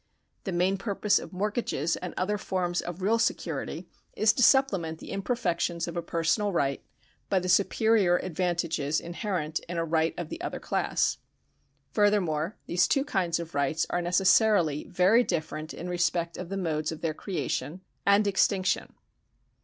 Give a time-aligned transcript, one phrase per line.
[0.45, 5.11] The main purpose of mortgages and other forms of real security is to supplement the
[5.11, 6.83] imperfections of a personal right
[7.29, 11.19] by the superior advantages inherent in a right of the other class.
[11.91, 16.91] Furthermore, these two kinds of rights are necessarily very different in respect of the modes
[16.91, 18.93] of their creation and extinction.